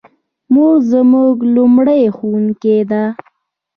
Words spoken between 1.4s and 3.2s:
لومړنۍ ښوونکې ده